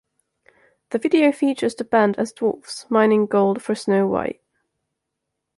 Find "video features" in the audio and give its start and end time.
0.97-1.75